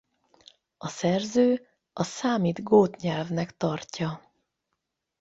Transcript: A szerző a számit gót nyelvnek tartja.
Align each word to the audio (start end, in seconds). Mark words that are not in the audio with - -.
A 0.77 0.87
szerző 0.87 1.67
a 1.93 2.03
számit 2.03 2.63
gót 2.63 2.97
nyelvnek 3.01 3.57
tartja. 3.57 4.31